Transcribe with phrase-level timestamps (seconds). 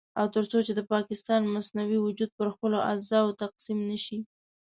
[0.19, 4.19] او تر څو چې د پاکستان مصنوعي وجود پر خپلو اجزاوو تقسيم نه شي.